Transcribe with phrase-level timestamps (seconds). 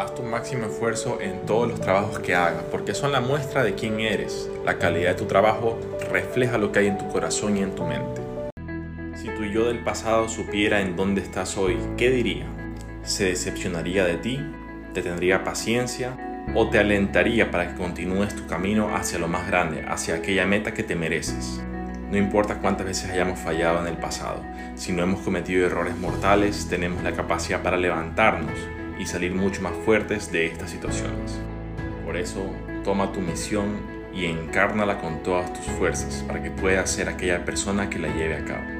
[0.00, 3.74] Haz tu máximo esfuerzo en todos los trabajos que hagas, porque son la muestra de
[3.74, 4.48] quién eres.
[4.64, 5.78] La calidad de tu trabajo
[6.10, 8.22] refleja lo que hay en tu corazón y en tu mente.
[9.14, 12.46] Si tu yo del pasado supiera en dónde estás hoy, ¿qué diría?
[13.02, 14.40] ¿Se decepcionaría de ti?
[14.94, 16.46] ¿Te tendría paciencia?
[16.54, 20.72] ¿O te alentaría para que continúes tu camino hacia lo más grande, hacia aquella meta
[20.72, 21.60] que te mereces?
[22.10, 24.42] No importa cuántas veces hayamos fallado en el pasado,
[24.76, 28.58] si no hemos cometido errores mortales, tenemos la capacidad para levantarnos
[29.00, 31.38] y salir mucho más fuertes de estas situaciones.
[32.04, 32.44] Por eso,
[32.84, 33.78] toma tu misión
[34.14, 38.36] y encárnala con todas tus fuerzas para que puedas ser aquella persona que la lleve
[38.36, 38.79] a cabo.